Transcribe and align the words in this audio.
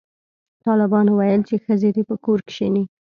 طالبانو 0.65 1.11
ویل 1.15 1.41
چې 1.49 1.55
ښځې 1.65 1.89
دې 1.95 2.03
په 2.09 2.15
کور 2.25 2.39
کښېني 2.47 2.83